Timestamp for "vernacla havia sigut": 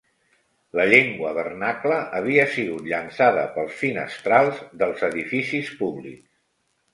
1.39-2.87